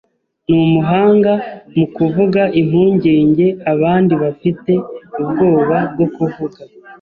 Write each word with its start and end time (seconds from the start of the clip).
Ni 0.47 0.57
umuhanga 0.65 1.31
mu 1.75 1.85
kuvuga 1.95 2.41
impungenge 2.61 3.47
abandi 3.73 4.13
bafite 4.23 4.71
ubwoba 5.21 5.77
bwo 5.91 6.07
kuvuga. 6.15 6.59